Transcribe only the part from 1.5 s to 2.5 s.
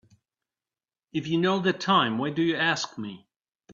the time why do